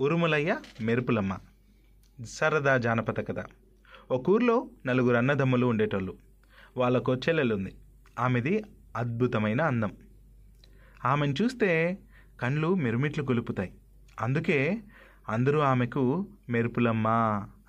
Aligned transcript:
ఉరుములయ్య 0.00 0.56
మెరుపులమ్మ. 0.80 1.38
సరదా 2.24 2.76
జానపద 2.76 3.20
కథ. 3.20 3.44
ఒక 4.10 4.30
ఊర్లో 4.30 4.68
నలుగురు 4.86 5.16
అన్నదమ్ములు 5.16 5.66
ఉండేటోళ్ళు. 5.66 6.16
వాళ్ళకు 6.76 7.14
చెల్లెలుంది. 7.14 7.74
ఆమెది 8.18 8.64
అద్భుతమైన 8.96 9.62
అందం. 9.62 9.90
ఆమెను 11.04 11.34
చూస్తే 11.42 11.98
కళ్ళు 12.40 12.74
మిరుమిట్లు 12.74 13.24
గొలుపుతాయి 13.24 13.72
అందుకే 14.20 14.82
అందరూ 15.28 15.58
ఆమెకు 15.58 16.26
మెరుపులమ్మ 16.48 17.08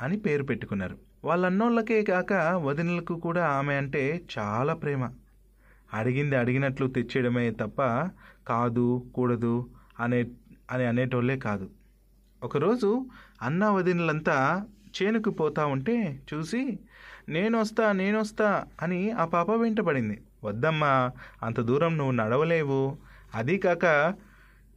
అని 0.01 0.17
పేరు 0.17 0.43
పెట్టుకున్నారు. 0.43 0.97
వాళ్ళన్నోళ్ళకే 1.23 2.03
కాక 2.03 2.33
వదినలకు 2.33 3.19
కూడా 3.19 3.47
ఆమె 3.47 3.73
అంటే 3.73 4.21
చాలా 4.39 4.73
ప్రేమ. 4.73 5.09
అడిగింది 5.93 6.35
అడిగినట్లు 6.35 6.87
తెచ్చేయడమే 6.87 7.51
తప్ప 7.51 7.81
కాదు 8.47 9.05
కూడదు 9.15 9.69
అనే 9.99 10.25
అని 10.71 10.85
అనేటోళ్ళే 10.85 11.37
కాదు. 11.37 11.69
ఒకరోజు 12.43 13.05
అన్న 13.41 13.65
వదినలంతా 13.67 14.65
చేనుకు 14.97 15.29
పోతా 15.29 15.65
ఉంటే 15.65 16.21
చూసి 16.33 16.79
నేనొస్తా 17.29 17.91
నేనొస్తా 17.91 18.65
అని 18.81 19.11
ఆ 19.11 19.25
పాప 19.25 19.51
వెంటపడింది 19.51 20.21
వద్దమ్మా 20.43 21.11
అంత 21.43 21.59
దూరం 21.59 21.97
నువ్వు 21.97 22.11
నడవలేవు. 22.11 22.97
అదీ 23.35 23.57
కాక 23.57 23.85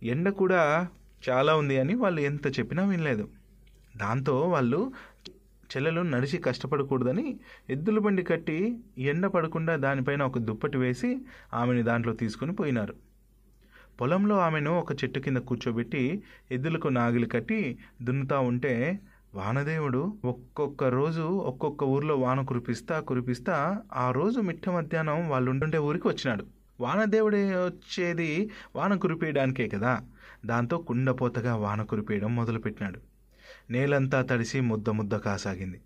ఎండ 0.02 0.28
కూడా 0.28 0.88
చాలా 1.28 1.56
ఉంది 1.56 1.78
అని 1.78 1.94
వాళ్ళు 1.94 2.20
ఎంత 2.20 2.46
చెప్పినా 2.58 2.84
వినలేదు. 2.84 3.28
దాంతో 3.96 4.40
వాళ్ళు 4.40 4.92
చెల్లెలు 5.76 6.00
నడిచి 6.00 6.38
కష్టపడకూడదని 6.38 7.40
ఎద్దుల 7.70 7.98
బండి 7.98 8.22
కట్టి 8.22 8.58
ఎండ 8.98 9.26
పడకుండా 9.26 9.76
దానిపైన 9.76 10.22
ఒక 10.22 10.38
దుప్పటి 10.38 10.78
వేసి 10.78 11.10
ఆమెని 11.54 11.82
దాంట్లో 11.82 12.12
తీసుకుని 12.12 12.54
పోయినారు. 12.54 12.94
పొలంలో 14.00 14.38
ఆమెను 14.38 14.78
ఒక 14.78 14.92
చెట్టు 14.92 15.18
కింద 15.18 15.36
కూర్చోబెట్టి 15.36 16.22
ఎద్దులకు 16.52 16.88
నాగిలి 16.88 17.26
కట్టి 17.26 17.78
దున్నుతా 18.02 18.38
ఉంటే 18.38 19.00
వానదేవుడు 19.34 20.16
ఒక్కొక్క 20.24 20.84
రోజు 20.84 21.20
ఒక్కొక్క 21.20 21.84
ఊర్లో 21.84 22.16
వాన 22.16 22.40
కురిపిస్తా 22.40 23.00
కురిపిస్తా 23.00 23.82
ఆ 23.92 24.10
రోజు 24.10 24.40
మిట్ట 24.40 24.68
మధ్యాహ్నం 24.68 25.28
వాళ్ళు 25.28 25.50
ఉండే 25.50 25.78
ఊరికి 25.78 26.08
వచ్చినాడు. 26.08 26.44
వానదేవుడే 26.80 27.56
వచ్చేది 27.56 28.50
వాన 28.76 28.94
కురిపేయడానికే 28.94 29.68
కదా. 29.68 30.00
దాంతో 30.46 30.78
కుండపోతగా 30.78 31.56
వాన 31.56 31.82
కురిపేయడం 31.82 32.36
మొదలుపెట్టినాడు. 32.36 33.00
నేలంతా 33.70 34.22
తడిసి 34.22 34.60
ముద్ద 34.60 34.90
ముద్ద 34.90 35.16
కాసాగింది. 35.16 35.80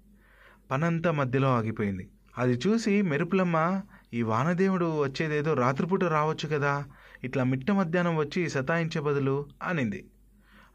పనంతా 0.70 1.12
మధ్యలో 1.12 1.55
ఆగిపోయింది. 1.56 2.09
అది 2.39 2.61
చూసి 2.67 3.03
మెరుపులమ్మ 3.03 3.81
ఈ 4.15 4.22
వానదేవుడు 4.22 5.03
వచ్చేదేదో 5.03 5.55
రాత్రిపూట 5.55 6.05
రావచ్చు 6.05 6.48
కదా. 6.48 6.84
ఇట్లా 7.24 7.44
మిట్ట 7.44 7.70
మధ్యాహ్నం 7.70 8.16
వచ్చి 8.16 8.48
సతాయించే 8.48 9.00
బదులు 9.00 9.47
అనింది. 9.62 10.05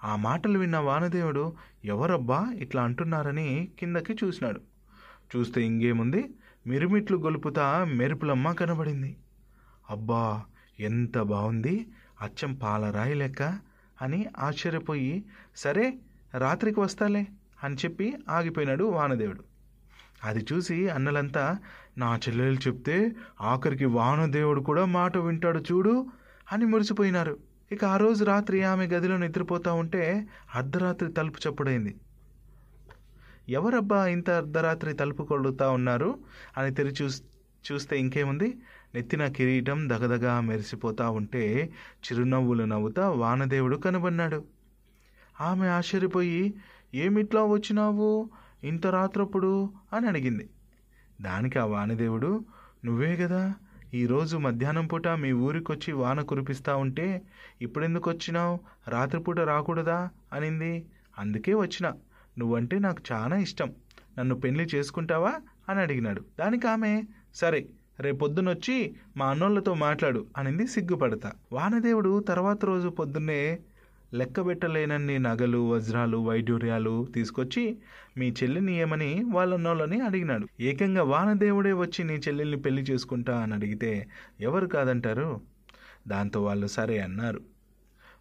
ఆ 0.04 0.16
మాటలు 0.16 0.60
విన్న 0.60 0.78
వానదేవుడు 0.78 1.54
ఎవరబ్బా 1.86 2.48
ఇట్లా 2.54 2.84
అంటున్నారని 2.84 3.70
కిందకి 3.80 4.14
చూసినాడు. 4.14 4.62
చూస్తే 5.36 5.62
ఇంకేముంది 5.62 6.34
మిరుమిట్లు 6.68 7.18
గొలుపుతా 7.18 7.84
మెరుపులమ్మ 7.84 8.52
కనబడింది. 8.52 9.18
అబ్బా 9.90 10.44
ఎంత 10.80 11.18
బాగుంది 11.18 11.86
అచ్చం 12.22 12.54
పాలరాయి 12.54 13.14
లెక్క 13.14 13.60
అని 14.02 14.26
ఆశ్చర్యపోయి 14.40 15.24
సరే 15.56 15.94
రాత్రికి 16.34 16.80
వస్తాలే 16.80 17.28
అని 17.64 17.76
చెప్పి 17.76 18.14
ఆగిపోయినాడు 18.30 18.84
వానదేవుడు. 18.84 19.44
అది 20.24 20.46
చూసి 20.54 20.90
అన్నలంతా 20.90 21.58
నా 21.98 22.16
చెల్లెలు 22.16 22.56
చెప్తే 22.56 23.16
ఆఖరికి 23.42 23.86
వానదేవుడు 23.86 24.62
కూడా 24.62 24.86
మాట 24.86 25.18
వింటాడు 25.18 25.60
చూడు 25.60 26.08
అని 26.52 26.66
మురిసిపోయినారు. 26.66 27.38
ఇక 27.72 27.86
ఆ 27.86 27.98
రోజు 27.98 28.24
రాత్రి 28.26 28.64
ఆమె 28.64 28.88
గదిలో 28.88 29.18
నిద్రపోతా 29.18 29.74
ఉంటే 29.74 30.28
అర్ధరాత్రి 30.56 31.12
తలుపు 31.12 31.50
చప్పుడైంది. 31.50 31.96
ఎవరబ్బా 33.50 34.08
ఇంత 34.08 34.30
అర్ధరాత్రి 34.30 34.94
తలుపు 34.94 35.24
కొడుతా 35.24 35.70
ఉన్నారు? 35.70 36.20
అని 36.58 36.74
తెరిచూ 36.74 37.06
చూ 37.06 37.12
చూస్తే 37.72 38.00
ఇంకేముంది? 38.00 38.58
నెత్తిన 38.96 39.28
కిరీటం 39.28 39.90
దగదగా 39.90 40.40
మెరిసిపోతా 40.40 41.10
ఉంటే 41.10 41.70
చిరునవ్వులు 42.04 42.64
నవ్వుతా 42.64 43.10
వానదేవుడు 43.10 43.78
కనబడినాడు 43.78 44.44
ఆమె 45.42 45.68
ఆశ్చర్యపోయి 45.68 46.54
ఏమిట్లా 46.94 47.44
వచ్చినావు? 47.44 48.30
ఇంత 48.64 48.88
రాత్రప్పుడు? 48.88 49.70
అని 49.94 50.08
అడిగింది. 50.08 50.50
దానికి 51.22 51.60
ఆ 51.60 51.66
వానదేవుడు 51.66 52.46
నువ్వే 52.86 53.16
కదా 53.16 53.54
ఈరోజు 53.94 54.38
మధ్యాహ్నం 54.38 54.88
పూట 54.88 55.08
మీ 55.08 55.32
ఊరికొచ్చి 55.32 55.94
వాన 55.94 56.22
కురిపిస్తా 56.22 56.76
ఉంటే 56.76 57.22
ఇప్పుడెందుకు 57.62 58.10
వచ్చినావు 58.10 58.60
రాత్రిపూట 58.88 59.40
రాకూడదా? 59.40 60.10
అనింది. 60.34 60.86
అందుకే 61.20 61.54
వచ్చిన. 61.54 61.94
నువ్వంటే 62.40 62.80
నాకు 62.80 62.98
చాలా 63.12 63.36
ఇష్టం. 63.36 63.74
నన్ను 64.20 64.36
పెళ్ళి 64.36 64.68
చేసుకుంటావా? 64.76 65.34
అని 65.70 65.80
అడిగినాడు. 65.80 66.26
దానికి 66.40 66.68
ఆమె 66.68 67.04
సరే 67.36 67.68
రేపొద్దునొచ్చి 68.00 68.96
మా 69.18 69.26
అన్నోళ్ళతో 69.26 69.74
మాట్లాడు 69.74 70.26
అనింది 70.38 70.68
సిగ్గుపడతా. 70.68 71.32
వానదేవుడు 71.52 72.20
తర్వాత 72.20 72.66
రోజు 72.66 72.88
పొద్దున్నే 72.88 73.60
లెక్కబెట్టలేనన్ని 74.14 75.20
నగలు 75.20 75.70
వజ్రాలు 75.70 76.18
వైడూర్యాలు 76.18 77.08
తీసుకొచ్చి 77.16 77.78
మీ 78.18 78.34
చెల్లిని 78.44 78.80
ఏమని 78.80 79.24
వాళ్ళన్నోళ్ళని 79.34 80.02
అడిగినాడు. 80.02 80.48
ఏకంగా 80.60 81.04
వానదేవుడే 81.04 81.74
వచ్చి 81.74 82.04
నీ 82.04 82.14
చెల్లెల్ని 82.14 82.62
పెళ్ళి 82.62 82.82
చేసుకుంటా 82.82 83.40
అని 83.40 83.54
అడిగితే 83.54 84.08
ఎవరు 84.42 84.66
కాదంటారు? 84.66 85.42
దాంతో 86.08 86.44
వాళ్ళు 86.44 86.68
సరే 86.68 87.00
అన్నారు. 87.00 87.42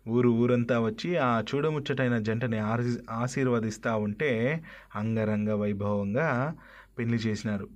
ఊరు 0.08 0.28
ఊరంతా 0.28 0.80
వచ్చి 0.80 1.16
ఆ 1.16 1.42
చూడముచ్చటైన 1.54 2.18
జంటని 2.18 2.58
ఆశీ 2.58 2.96
ఆశీర్వదిస్తూ 3.10 3.96
ఉంటే 3.96 4.62
అంగరంగ 4.96 5.52
వైభవంగా 5.52 6.54
పెళ్ళి 6.98 7.16
చేసినారు. 7.16 7.68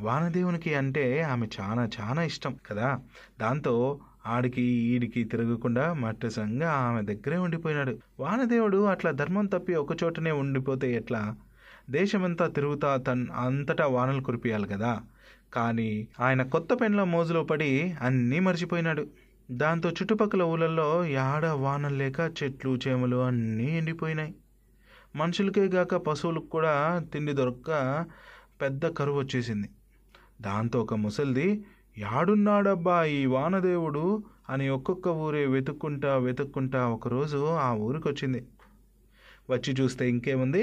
వానదేవునికి 0.00 0.74
అంటే 0.74 1.22
ఆమె 1.22 1.48
చాలా 1.60 1.88
చాలా 2.00 2.22
ఇష్టం 2.22 2.56
కదా? 2.66 3.00
దాంతో 3.40 3.98
ఆడికి 4.26 4.62
ఈడికి 4.62 5.24
తిరగకుండా 5.24 5.92
మట్టసంగా 5.92 6.70
ఆమె 6.72 7.02
దగ్గరే 7.02 7.36
ఉండిపోయినాడు. 7.36 7.98
వానదేవుడు 8.20 8.84
అట్లా 8.84 9.10
ధర్మం 9.10 9.46
తప్పి 9.46 9.74
ఒక 9.74 10.02
చోటనే 10.04 10.30
ఉండిపోతే 10.30 10.92
ఎట్లా? 10.92 11.36
దేశమంతా 11.90 12.46
తిరుగుతా 12.46 12.96
తన్ 12.96 13.26
అంతటా 13.36 13.86
వానలు 13.86 14.20
కురిపియాలి 14.20 14.68
కదా? 14.68 15.00
కానీ 15.54 16.08
ఆయన 16.20 16.42
కొత్త 16.42 16.74
పెన్ల 16.74 17.02
మోజులో 17.02 17.44
పడి 17.44 17.94
అన్నీ 18.00 18.40
మర్చిపోయినాడు. 18.40 19.06
దాంతో 19.50 19.90
చుట్టుపక్కల 19.90 20.42
ఊళ్ళల్లో 20.42 21.04
యాడ 21.04 21.46
వానలు 21.46 21.94
లేక 21.94 22.32
చెట్లు 22.42 22.78
చేమలు 22.88 23.16
అన్నీ 23.16 23.78
ఎండిపోయినాయి. 23.78 24.34
మనుషులకే 25.16 25.64
గాక 25.64 25.94
పశువులకు 25.94 26.46
కూడా 26.46 27.04
తిండి 27.12 27.32
దొరక్క 27.32 28.04
పెద్ద 28.62 28.86
కరువు 28.86 29.18
వచ్చేసింది. 29.18 29.68
దాంతో 30.40 30.80
ఒక 30.80 30.94
ముసల్ది 30.94 31.64
యాడున్నాడబ్బా 31.98 33.04
ఈ 33.04 33.26
వానదేవుడు 33.26 34.24
అని 34.50 34.68
ఒక్కొక్క 34.68 35.08
ఊరే 35.08 35.46
వెతుక్కుంటా 35.46 36.16
వెతుక్కుంటా 36.16 36.88
ఒకరోజు 36.88 37.38
ఆ 37.56 37.72
ఊరికి 37.72 38.08
వచ్చింది 38.08 38.40
వచ్చి 39.50 39.72
చూస్తే 39.72 40.08
ఇంకేముంది? 40.08 40.62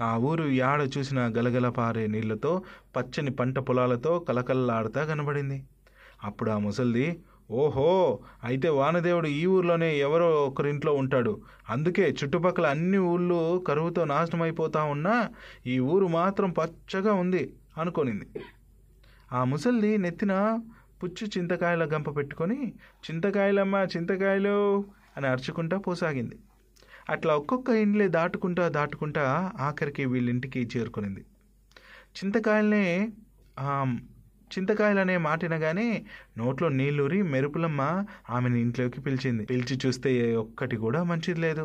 ఆ 0.00 0.16
ఊరు 0.16 0.44
యాడ 0.44 0.90
చూసిన 0.98 1.20
గలగల 1.36 1.68
పారే 1.68 2.06
నీళ్ళతో 2.06 2.62
పచ్చని 2.96 3.30
పంట 3.30 3.58
పొలాలతో 3.58 4.18
కలకల్లాడుతా 4.18 5.04
కనబడింది. 5.04 5.58
అప్పుడు 6.24 6.50
ఆ 6.50 6.58
ముసల్ది 6.58 7.06
ఓహో 7.50 7.88
అయితే 8.44 8.68
వానదేవుడు 8.68 9.28
ఈ 9.28 9.46
ఊర్లోనే 9.46 9.98
ఎవరో 9.98 10.44
ఒకరింట్లో 10.46 10.92
ఉంటాడు. 10.92 11.32
అందుకే 11.70 12.14
చుట్టుపక్కల 12.24 12.66
అన్ని 12.66 12.98
ఊళ్ళు 12.98 13.64
కరువుతో 13.68 14.04
నాశనమైపోతా 14.04 14.84
ఉన్నా 14.84 15.16
ఈ 15.66 15.78
ఊరు 15.78 16.06
మాత్రం 16.06 16.50
పచ్చగా 16.50 17.12
ఉంది 17.14 17.42
అనుకోనింది. 17.78 18.26
ఆ 19.34 19.44
ముసల్ది 19.44 19.98
నెత్తిన 19.98 20.32
పుచ్చు 21.02 21.24
చింతకాయల 21.26 21.84
గంప 21.94 22.08
పెట్టుకొని 22.16 22.58
చింతకాయలమ్మా 23.06 23.80
చింతకాయలు 23.96 24.56
అని 25.16 25.26
అరుచుకుంటా 25.26 25.76
పోసాగింది. 25.78 26.36
అట్లా 27.10 27.32
ఒక్కొక్క 27.36 27.70
ఇండ్లే 27.84 28.08
దాటుకుంటా 28.08 28.68
దాటుకుంటా 28.68 29.24
ఆఖరికి 29.60 30.04
వీళ్ళింటికి 30.04 30.60
చేరుకునింది. 30.76 31.22
చింతకాయలనే 32.16 32.84
చింతకాయలనే 34.50 35.16
మాటినగానే 35.16 35.86
నోట్లో 36.38 36.68
నీళ్ళూరి 36.68 37.22
మెరుపులమ్మ 37.22 37.82
ఆమెను 38.30 38.56
ఇంట్లోకి 38.56 39.00
పిలిచింది. 39.00 39.44
పిలిచి 39.46 39.74
చూస్తే 39.86 40.10
ఒక్కటి 40.36 40.76
కూడా 40.76 41.02
మంచిది 41.02 41.40
లేదు. 41.40 41.64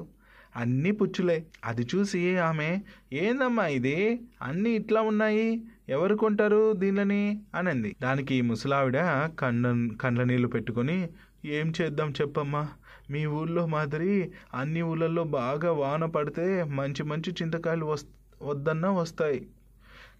అన్నీ 0.56 0.92
పుచ్చులే. 0.92 1.38
అది 1.66 1.84
చూసి 1.96 2.22
ఆమె 2.38 2.70
ఏందమ్మా 3.14 3.66
ఇది? 3.78 3.98
అన్నీ 4.42 4.72
ఇట్లా 4.72 5.02
ఉన్నాయి? 5.02 5.48
ఎవరు 5.90 6.16
కొంటారు 6.16 6.74
దీనిని 6.74 7.42
అనంది. 7.56 7.96
దానికి 8.02 8.42
ముసలావిడ 8.42 8.98
కండ 9.40 9.96
కండ్ల 10.02 10.24
నీళ్ళు 10.24 10.48
పెట్టుకొని 10.48 11.10
ఏం 11.46 11.74
చేద్దాం 11.82 12.14
చెప్పమ్మా? 12.22 12.68
మీ 13.10 13.26
ఊళ్ళో 13.26 13.66
మాదిరి 13.66 14.32
అన్ని 14.54 14.82
ఊళ్ళల్లో 14.82 15.24
బాగా 15.24 15.72
వాన 15.72 16.06
పడితే 16.06 16.64
మంచి 16.64 17.04
మంచి 17.04 17.32
చింతకాయలు 17.42 17.86
వస్ 17.86 18.06
వద్దన్నా 18.42 18.92
వస్తాయి. 18.92 19.48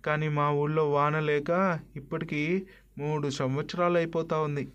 కానీ 0.06 0.30
మా 0.30 0.50
ఊళ్ళో 0.52 0.92
వాన 0.92 1.20
లేక 1.20 1.80
ఇప్పటికీ 1.96 2.64
మూడు 2.98 3.30
సంవత్సరాలు 3.30 3.98
అయిపోతా 3.98 4.40
ఉంది. 4.40 4.68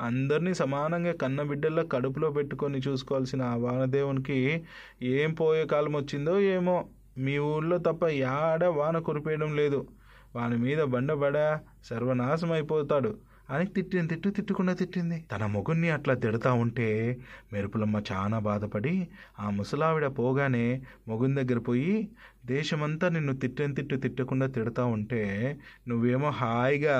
అందరినీ 0.00 0.54
సమానంగా 0.54 1.12
కన్న 1.12 1.42
బిడ్డల్లో 1.42 1.84
కడుపులో 1.84 2.30
పెట్టుకొని 2.30 2.78
చూసుకోవాల్సిన 2.78 3.42
ఆ 3.42 3.56
వానదేవునికి 3.56 4.64
ఏం 5.02 5.34
పోయే 5.34 5.66
కాలం 5.66 5.96
వచ్చిందో 5.96 6.40
ఏమో. 6.40 6.86
మీ 7.18 7.38
ఊళ్ళో 7.38 7.78
తప్ప 7.78 8.04
యాడ 8.06 8.64
వాన 8.64 8.98
కురిపేయడం 8.98 9.56
లేదు. 9.56 9.86
వాని 10.36 10.56
మీద 10.56 10.80
బండబడ 10.94 11.36
సర్వనాశం 11.84 12.52
అయిపోతాడు 12.52 13.12
అని 13.50 13.66
తిట్టింది 13.66 14.08
తిట్టు 14.08 14.28
తిట్టకుండా 14.28 14.72
తిట్టింది. 14.72 15.16
తన 15.32 15.46
మొగుణ్ణి 15.46 15.88
అట్లా 15.90 16.14
తిడతా 16.14 16.52
ఉంటే 16.52 16.88
మెరుపులమ్మ 17.52 17.96
చాలా 18.12 18.38
బాధపడి 18.38 18.94
ఆ 19.40 19.50
ముసలావిడ 19.50 20.06
పోగానే 20.18 20.66
మొగుని 21.08 21.34
దగ్గర 21.34 21.58
పోయి 21.58 21.94
దేశమంతా 22.46 23.08
నిన్ను 23.08 23.34
తిట్టని 23.36 23.74
తిట్టు 23.74 23.96
తిట్టకుండా 23.96 24.46
తిడతా 24.46 24.84
ఉంటే 24.86 25.22
నువ్వేమో 25.88 26.30
హాయిగా 26.30 26.96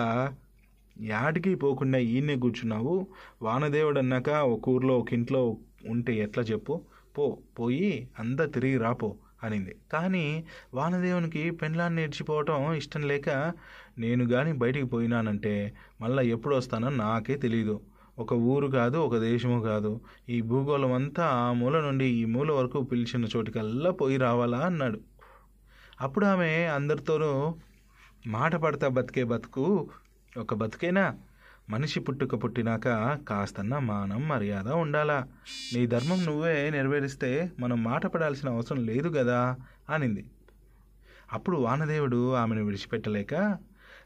యాడికి 1.00 1.55
పోకుండా 1.55 1.99
ఈయనే 2.11 2.37
కూర్చున్నావు. 2.37 2.94
వానదేవుడు 3.43 3.99
అన్నాక 3.99 4.29
ఒక 4.55 4.69
ఊర్లో 4.69 4.99
ఒక 4.99 5.12
ఇంట్లో 5.12 5.43
ఉంటే 5.88 6.12
ఎట్లా 6.17 6.43
చెప్పు? 6.43 6.75
పో 7.17 7.25
పోయి 7.59 7.91
అంతా 8.19 8.44
తిరిగి 8.47 8.79
రాపో. 8.79 9.09
అనింది. 9.43 9.77
కానీ 9.93 10.44
వానదేవునికి 10.75 11.50
పెండ్లాన్ని 11.50 12.03
నేర్చిపోవటం 12.03 12.73
ఇష్టం 12.73 13.03
లేక 13.03 13.29
నేను 13.99 14.29
కానీ 14.29 14.53
బయటికి 14.53 14.87
పోయినానంటే 14.87 15.75
మళ్ళీ 16.00 16.29
ఎప్పుడు 16.29 16.56
వస్తానో 16.56 16.88
నాకే 16.88 17.37
తెలియదు 17.37 17.81
ఒక 18.19 18.33
ఊరు 18.33 18.67
కాదు 18.67 18.99
ఒక 18.99 19.17
దేశము 19.19 19.61
కాదు. 19.61 20.00
ఈ 20.29 20.43
భూగోళం 20.43 20.93
అంతా 20.93 21.27
ఆ 21.27 21.53
మూల 21.53 21.81
నుండి 21.81 22.06
ఈ 22.06 22.25
మూల 22.25 22.53
వరకు 22.53 22.83
పిలిచిన 22.83 23.25
చోటికల్లా 23.37 23.91
పోయి 23.91 24.17
రావాలా 24.17 24.59
అన్నాడు. 24.59 25.00
అప్పుడు 26.00 26.27
ఆమె 26.27 26.65
అందరితోనూ 26.65 27.56
మాట 28.27 28.55
పడతా 28.56 28.88
బతికే 28.88 29.25
బతుకు 29.25 29.88
ఒక 30.38 30.55
బతికేనా? 30.55 31.19
మనిషి 31.71 32.01
పుట్టుక 32.01 32.45
పుట్టినాక 32.45 32.89
కాస్తన్న 33.29 33.79
మానం 33.79 34.29
మర్యాద 34.29 34.69
ఉండాలా. 34.69 35.27
నీ 35.75 35.87
ధర్మం 35.87 36.25
నువ్వే 36.25 36.71
నెరవేరిస్తే 36.71 37.53
మనం 37.61 37.85
మాట 37.85 38.07
పడాల్సిన 38.07 38.49
అవసరం 38.49 38.87
లేదు 38.87 39.09
కదా 39.09 39.57
అనింది. 39.91 40.25
అప్పుడు 41.33 41.57
వానదేవుడు 41.57 42.35
ఆమెను 42.35 42.65
విడిచిపెట్టలేక 42.65 43.59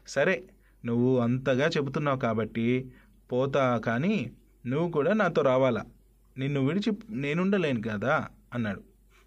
సరే 0.07 0.43
నువ్వు 0.85 1.19
అంతగా 1.19 1.67
చెబుతున్నావు 1.67 2.19
కాబట్టి 2.19 2.91
పోతా 3.31 3.77
కానీ 3.77 4.31
నువ్వు 4.65 4.91
కూడా 4.91 5.13
నాతో 5.13 5.41
రావాలా. 5.41 5.85
నిన్ను 6.37 6.67
విడిచి 6.67 6.91
నేనుండలేను 7.09 7.81
కదా 7.81 8.27
అన్నాడు. 8.53 8.81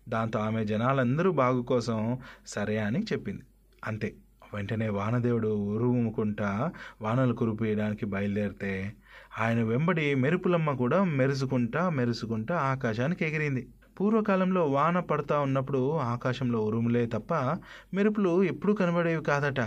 దాంతో 0.08 0.38
ఆమె 0.38 0.64
జనాలందరూ 0.64 1.32
బాగు 1.32 1.62
కోసం 1.62 2.18
సరే 2.46 2.78
అని 2.78 3.00
చెప్పింది. 3.00 3.42
అంతే. 3.84 4.14
వెంటనే 4.54 4.88
వానదేవుడు 4.88 5.48
ఉరుముకుంటా 5.48 6.70
వానలు 7.02 7.34
కురిపియడానికి 7.34 8.06
బయలుదేరితే 8.06 8.92
ఆయన 9.38 9.62
వెంబడి 9.62 10.14
మెరుపులమ్మ 10.14 10.72
కూడా 10.72 11.04
మెరుసుకుంటా 11.04 11.90
మెరుసుకుంటా 11.90 12.56
ఆకాశానికి 12.56 13.24
ఎగిరింది. 13.24 13.68
పూర్వకాలంలో 14.00 14.66
వాన 14.66 15.00
పడతా 15.00 15.40
ఉన్నప్పుడు 15.40 15.96
ఆకాశంలో 15.96 16.60
ఉరుములే 16.60 17.06
తప్ప 17.06 17.34
మెరుపులు 17.94 18.44
ఎప్పుడూ 18.44 18.74
కనబడేవి 18.74 19.24
కాదట. 19.24 19.60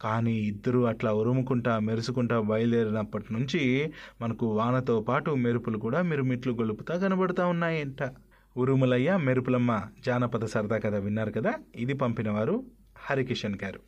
కానీ 0.00 0.32
ఇద్దరు 0.32 0.86
అట్లా 0.86 1.12
ఉరుముకుంటా 1.12 1.78
మెరుసుకుంటా 1.78 2.40
బయలుదేరినప్పటి 2.40 3.32
నుంచి 3.32 3.92
మనకు 4.22 4.46
వానతో 4.46 5.00
పాటు 5.00 5.30
మెరుపులు 5.30 5.78
కూడా 5.78 6.02
మిరుమిట్లు 6.02 6.52
గొలుపుతా 6.52 6.96
కనబడుతూ 6.96 7.48
ఉన్నాయంట. 7.48 8.10
ఉరుములయ్య 8.56 9.16
మెరుపులమ్మ 9.16 9.82
జానపద 10.06 10.44
సరదా 10.44 10.78
కథ 10.78 10.94
విన్నారు 10.94 11.30
కదా? 11.30 11.54
ఇది 11.76 11.92
పంపినవారు 11.92 12.64
హరికిషన్ 12.98 13.58
గారు. 13.64 13.80